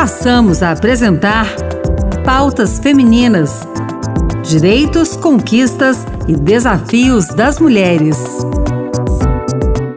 [0.00, 1.44] passamos a apresentar
[2.24, 3.68] Pautas Femininas:
[4.42, 8.16] Direitos, Conquistas e Desafios das Mulheres.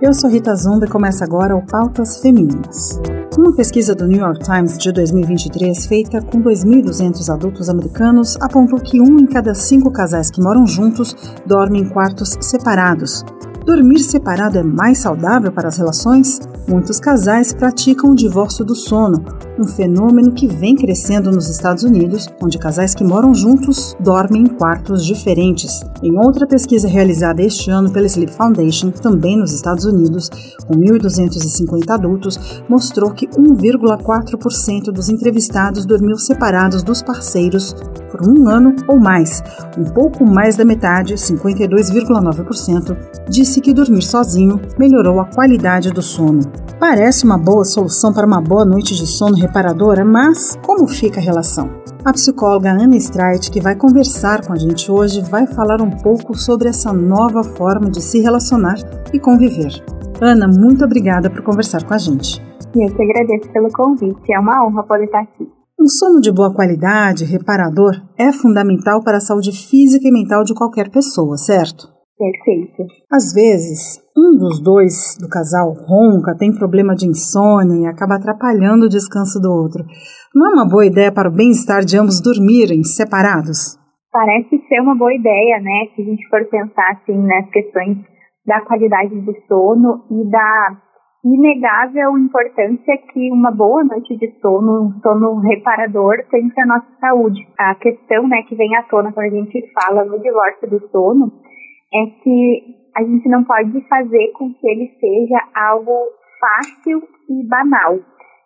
[0.00, 3.00] Eu sou Rita Zumba e começa agora o Pautas Femininas.
[3.38, 9.00] Uma pesquisa do New York Times de 2023, feita com 2.200 adultos americanos, apontou que
[9.00, 11.14] um em cada cinco casais que moram juntos
[11.46, 13.24] dorme em quartos separados.
[13.64, 16.40] Dormir separado é mais saudável para as relações?
[16.66, 19.24] Muitos casais praticam o divórcio do sono,
[19.58, 24.46] um fenômeno que vem crescendo nos Estados Unidos, onde casais que moram juntos dormem em
[24.46, 25.80] quartos diferentes.
[26.02, 30.28] Em outra pesquisa realizada este ano pela Sleep Foundation, também nos Estados Unidos,
[30.66, 37.74] com 1.250 adultos, mostrou que 1,4% dos entrevistados dormiu separados dos parceiros
[38.10, 39.42] por um ano ou mais.
[39.78, 42.96] Um pouco mais da metade, 52,9%,
[43.28, 46.40] disse que dormir sozinho melhorou a qualidade do sono.
[46.78, 51.22] Parece uma boa solução para uma boa noite de sono reparadora, mas como fica a
[51.22, 51.68] relação?
[52.04, 56.36] A psicóloga Ana Streit, que vai conversar com a gente hoje, vai falar um pouco
[56.36, 58.76] sobre essa nova forma de se relacionar
[59.12, 59.72] e conviver.
[60.20, 62.40] Ana, muito obrigada por conversar com a gente.
[62.74, 65.46] Eu que agradeço pelo convite, é uma honra poder estar aqui.
[65.78, 70.54] Um sono de boa qualidade, reparador, é fundamental para a saúde física e mental de
[70.54, 71.88] qualquer pessoa, certo?
[72.16, 72.84] Perfeito.
[73.10, 78.86] Às vezes, um dos dois do casal ronca, tem problema de insônia e acaba atrapalhando
[78.86, 79.84] o descanso do outro.
[80.34, 83.78] Não é uma boa ideia para o bem-estar de ambos dormirem separados?
[84.12, 85.88] Parece ser uma boa ideia, né?
[85.94, 87.96] Se a gente for pensar assim nas questões
[88.46, 90.76] da qualidade do sono e da
[91.24, 96.88] inegável importância que uma boa noite de sono, um sono reparador, tem para a nossa
[97.00, 97.40] saúde.
[97.58, 101.32] A questão né, que vem à tona quando a gente fala no divórcio do sono
[101.94, 106.08] é que a gente não pode fazer com que ele seja algo
[106.40, 107.98] fácil e banal.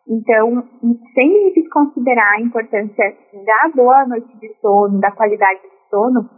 [0.09, 0.63] Então,
[1.15, 6.31] sem desconsiderar a importância da boa noite de sono, da qualidade do sono,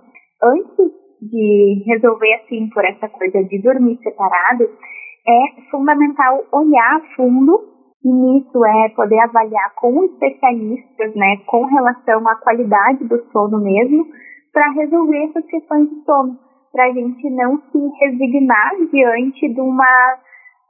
[0.43, 7.61] antes de resolver assim por essa coisa de dormir separado, é fundamental olhar a fundo
[8.03, 14.07] e nisso é poder avaliar com especialistas, né, com relação à qualidade do sono mesmo,
[14.53, 20.19] para resolver essas questões de sono para a gente não se resignar diante de uma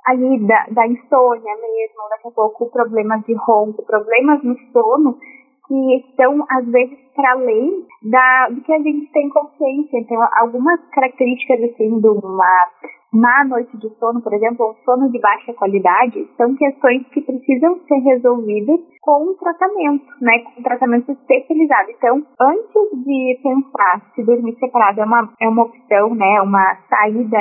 [0.07, 5.19] ali da, da insônia mesmo, daqui a pouco problemas de ronco, problemas no sono
[5.67, 9.99] que estão às vezes para além da do que a gente tem consciência.
[9.99, 12.69] Então, algumas características assim de uma
[13.13, 17.79] má noite de sono, por exemplo, ou sono de baixa qualidade, são questões que precisam
[17.87, 21.91] ser resolvidas com um tratamento, né, com um tratamento especializado.
[21.91, 27.39] Então, antes de pensar se dormir separado é uma, é uma opção, né, uma saída,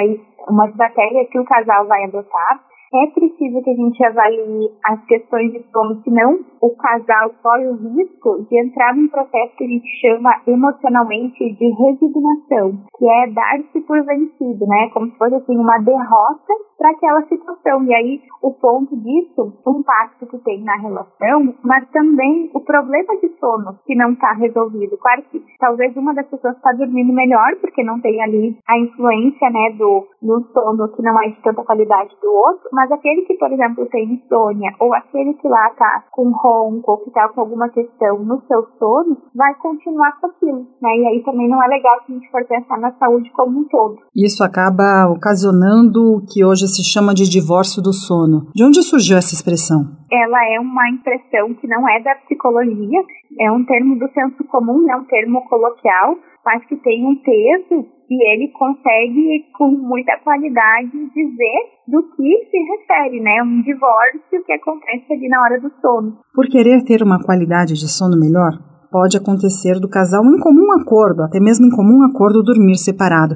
[0.50, 5.52] uma estratégia que o casal vai adotar, é preciso que a gente avalie as questões
[5.52, 9.88] de sono, senão o casal corre o risco de entrar num processo que a gente
[10.02, 14.90] chama emocionalmente de resignação, que é dar-se por vencido, né?
[14.94, 17.84] Como se fosse assim uma derrota para aquela situação.
[17.84, 23.18] E aí o ponto disso, o impacto que tem na relação, mas também o problema
[23.22, 24.98] de sono que não está resolvido.
[24.98, 29.50] Claro que talvez uma das pessoas está dormindo melhor porque não tem ali a influência,
[29.50, 33.34] né, do no sono que não é de tanta qualidade do outro, mas aquele que,
[33.34, 37.42] por exemplo, tem insônia ou aquele que lá tá com ronco ou que tá com
[37.42, 40.96] alguma questão no seu sono, vai continuar com aquilo, né?
[40.96, 43.64] E aí também não é legal se a gente for pensar na saúde como um
[43.64, 43.98] todo.
[44.16, 48.52] Isso acaba ocasionando o que hoje se chama de divórcio do sono.
[48.54, 49.82] De onde surgiu essa expressão?
[50.12, 53.02] Ela é uma impressão que não é da psicologia,
[53.42, 56.16] é um termo do senso comum, é um termo coloquial,
[56.46, 62.58] mas que tem um peso e ele consegue, com muita qualidade, dizer do que se
[62.58, 63.44] refere, né?
[63.44, 66.18] Um divórcio que acontece ali na hora do sono.
[66.34, 68.52] Por querer ter uma qualidade de sono melhor,
[68.92, 73.36] pode acontecer do casal em comum acordo, até mesmo em comum acordo dormir separado.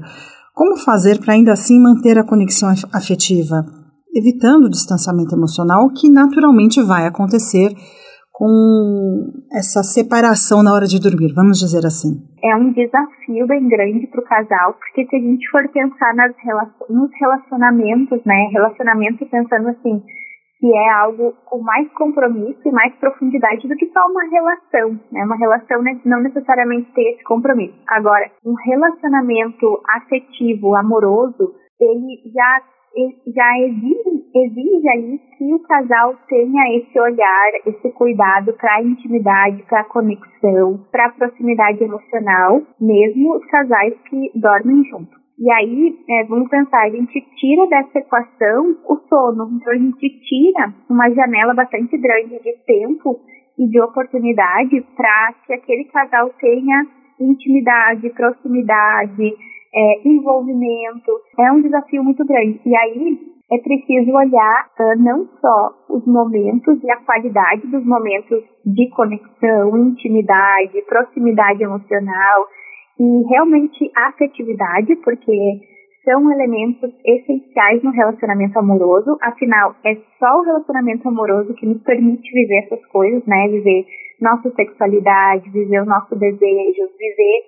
[0.54, 3.66] Como fazer para ainda assim manter a conexão afetiva,
[4.14, 7.74] evitando o distanciamento emocional que naturalmente vai acontecer
[8.32, 12.31] com essa separação na hora de dormir, vamos dizer assim?
[12.44, 16.34] É um desafio bem grande para o casal, porque se a gente for pensar nas
[16.90, 20.02] nos relacionamentos, né, relacionamento pensando assim,
[20.62, 25.26] que é algo com mais compromisso e mais profundidade do que só uma relação, né?
[25.26, 27.74] Uma relação não necessariamente ter esse compromisso.
[27.88, 32.62] Agora, um relacionamento afetivo, amoroso, ele já
[33.28, 39.64] já exige, exige ali que o casal tenha esse olhar, esse cuidado para a intimidade,
[39.64, 45.22] para a conexão, para a proximidade emocional, mesmo os casais que dormem juntos.
[45.40, 49.50] E aí, é, vamos pensar, a gente tira dessa equação o sono.
[49.56, 53.20] Então, a gente tira uma janela bastante grande de tempo
[53.58, 56.86] e de oportunidade para que aquele casal tenha
[57.20, 59.34] intimidade, proximidade,
[59.74, 61.12] é, envolvimento.
[61.40, 62.60] É um desafio muito grande.
[62.66, 63.20] E aí
[63.52, 69.78] é preciso olhar uh, não só os momentos e a qualidade dos momentos de conexão,
[69.78, 72.48] intimidade, proximidade emocional
[72.98, 75.60] e realmente afetividade, porque
[76.06, 79.18] são elementos essenciais no relacionamento amoroso.
[79.22, 83.50] Afinal, é só o relacionamento amoroso que nos permite viver essas coisas, né?
[83.50, 83.86] Viver
[84.22, 87.42] nossa sexualidade, viver o nosso desejo, viver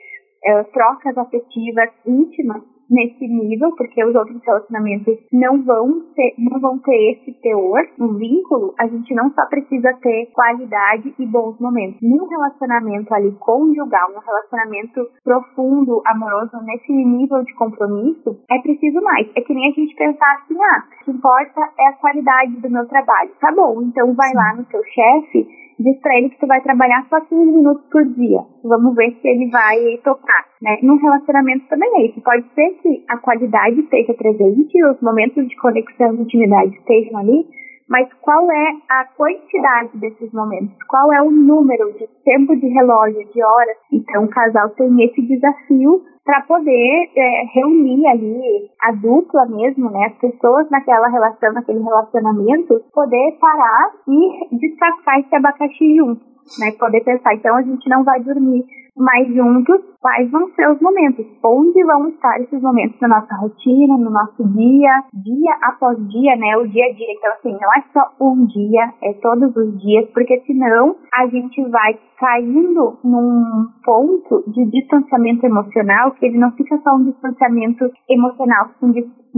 [0.45, 6.80] uh, trocas afetivas íntimas nesse nível, porque os outros relacionamentos não vão ter, não vão
[6.80, 12.00] ter esse teor, um vínculo, a gente não só precisa ter qualidade e bons momentos.
[12.01, 19.28] Num relacionamento ali conjugal, um relacionamento profundo, amoroso, nesse nível de compromisso, é preciso mais.
[19.36, 22.69] É que nem a gente pensar assim, ah, o que importa é a qualidade do
[22.69, 23.31] meu trabalho.
[23.39, 27.06] Tá bom, então vai lá no teu chefe diz para ele que tu vai trabalhar
[27.10, 28.40] só 15 minutos por dia.
[28.64, 30.80] Vamos ver se ele vai tocar, né?
[30.82, 32.22] Num relacionamento também é isso.
[32.22, 37.46] Pode ser que a qualidade esteja presente, os momentos de conexão e intimidade estejam ali,
[37.90, 40.76] mas qual é a quantidade desses momentos?
[40.88, 43.78] Qual é o número de tempo de relógio, de horas?
[43.92, 50.06] Então, o casal tem esse desafio para poder é, reunir ali a dupla mesmo, né,
[50.06, 56.22] as pessoas naquela relação, naquele relacionamento, poder parar e descascar esse abacaxi junto,
[56.60, 60.80] né, poder pensar, então a gente não vai dormir mais juntos, quais vão ser os
[60.80, 66.36] momentos, onde vão estar esses momentos na nossa rotina, no nosso dia, dia após dia,
[66.36, 67.07] né, o dia a dia.
[67.10, 71.63] Então, assim, não é só um dia, é todos os dias, porque senão a gente
[71.69, 78.69] vai caindo num ponto de distanciamento emocional, que ele não fica só um distanciamento emocional,
[78.81, 78.92] um,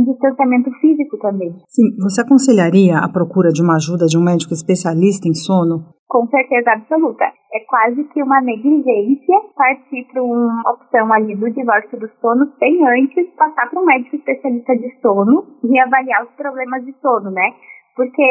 [0.04, 1.56] distanciamento físico também.
[1.68, 5.95] Sim, você aconselharia a procura de uma ajuda de um médico especialista em sono?
[6.07, 7.25] Com certeza absoluta.
[7.52, 12.88] É quase que uma negligência partir para uma opção ali do divórcio do sono sem
[12.88, 17.54] antes passar para um médico especialista de sono e avaliar os problemas de sono, né?
[17.96, 18.24] Porque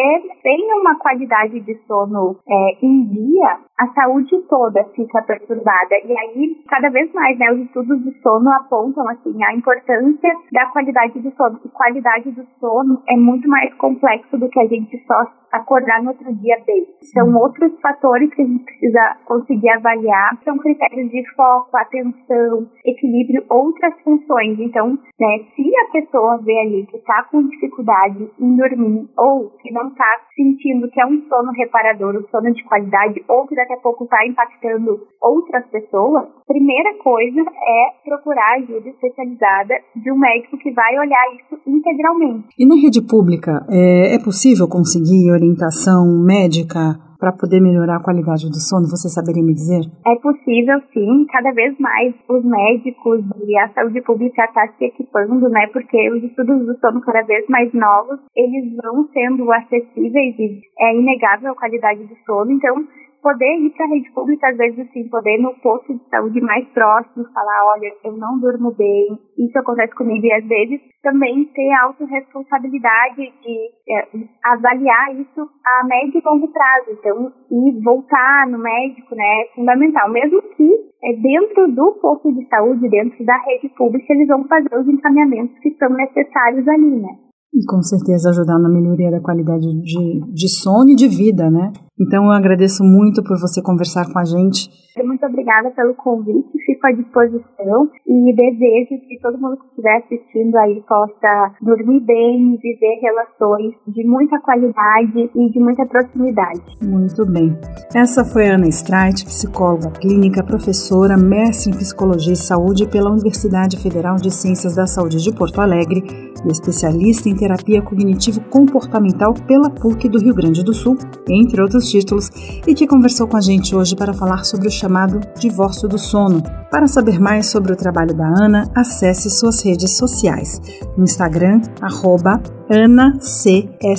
[0.42, 5.94] sem uma qualidade de sono é, em dia, a saúde toda fica perturbada.
[6.04, 10.66] E aí, cada vez mais, né, os estudos de sono apontam, assim, a importância da
[10.66, 11.60] qualidade do sono.
[11.64, 16.10] E qualidade do sono é muito mais complexo do que a gente só acordar no
[16.10, 16.86] outro dia bem.
[17.12, 23.44] São outros fatores que a gente precisa conseguir avaliar, são critérios de foco, atenção, equilíbrio,
[23.48, 24.58] outras funções.
[24.58, 29.72] Então, né, se a pessoa vê ali que está com dificuldade em dormir, ou que
[29.72, 33.72] não está sentindo que é um sono reparador, um sono de qualidade, ou que daqui
[33.72, 40.58] a pouco está impactando outras pessoas, primeira coisa é procurar ajuda especializada de um médico
[40.58, 42.48] que vai olhar isso integralmente.
[42.58, 48.50] E na rede pública, é, é possível conseguir orientação médica para poder melhorar a qualidade
[48.52, 48.84] do sono?
[48.84, 49.80] Você saberia me dizer?
[50.04, 51.24] É possível, sim.
[51.32, 55.66] Cada vez mais os médicos e a saúde pública está se equipando, né?
[55.72, 60.98] Porque os estudos do sono cada vez mais novos, eles vão sendo acessíveis e é
[60.98, 62.52] inegável a qualidade do sono.
[62.52, 62.84] Então,
[63.24, 66.68] poder ir para a rede pública, às vezes, assim, poder no posto de saúde mais
[66.68, 71.72] próximo falar, olha, eu não durmo bem, isso acontece comigo, e às vezes também ter
[71.72, 73.56] a autorresponsabilidade de
[73.88, 74.08] é,
[74.44, 76.90] avaliar isso a médio e longo prazo.
[76.92, 80.10] Então, e voltar no médico, né, é fundamental.
[80.12, 80.68] Mesmo que
[81.02, 85.58] é, dentro do posto de saúde, dentro da rede pública, eles vão fazer os encaminhamentos
[85.60, 87.24] que são necessários ali, né.
[87.54, 91.70] E com certeza ajudar na melhoria da qualidade de, de sono e de vida, né?
[92.00, 94.68] Então eu agradeço muito por você conversar com a gente.
[95.02, 100.54] Muito obrigada pelo convite, fico à disposição e desejo que todo mundo que estiver assistindo
[100.56, 106.62] aí possa dormir bem, viver relações de muita qualidade e de muita proximidade.
[106.80, 107.56] Muito bem.
[107.94, 114.16] Essa foi Ana Streit, psicóloga clínica, professora, mestre em Psicologia e Saúde pela Universidade Federal
[114.16, 116.02] de Ciências da Saúde de Porto Alegre
[116.44, 120.96] e especialista em terapia cognitivo-comportamental pela PUC do Rio Grande do Sul,
[121.28, 122.30] entre outros títulos,
[122.66, 126.42] e que conversou com a gente hoje para falar sobre o chamado divórcio do sono.
[126.70, 130.60] Para saber mais sobre o trabalho da Ana, acesse suas redes sociais.
[130.96, 133.94] No Instagram, arroba Ana C E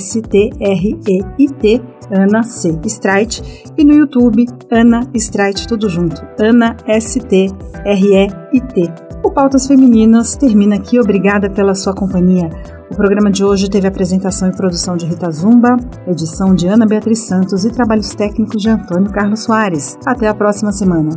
[2.86, 7.50] Streit e no YouTube Ana Streit tudo junto Ana S T
[7.84, 8.92] R E I T.
[9.24, 11.00] O Pautas Femininas termina aqui.
[11.00, 12.50] Obrigada pela sua companhia.
[12.90, 15.76] O programa de hoje teve apresentação e produção de Rita Zumba,
[16.06, 19.98] edição de Ana Beatriz Santos e trabalhos técnicos de Antônio Carlos Soares.
[20.06, 21.10] Até a próxima semana.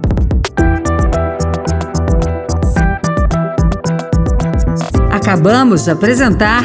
[5.11, 6.63] Acabamos de apresentar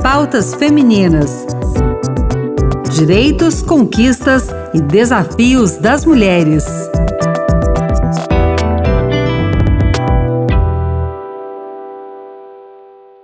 [0.00, 1.44] Pautas Femininas
[2.94, 6.64] Direitos, conquistas e desafios das mulheres.